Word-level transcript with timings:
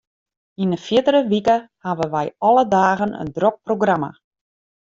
Yn 0.63 0.71
'e 0.77 0.79
fierdere 0.85 1.21
wike 1.33 1.57
hawwe 1.87 2.05
wy 2.15 2.25
alle 2.47 2.65
dagen 2.75 3.13
in 3.21 3.29
drok 3.37 3.55
programma. 3.67 4.11